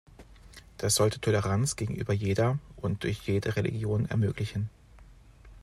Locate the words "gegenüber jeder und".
1.75-3.03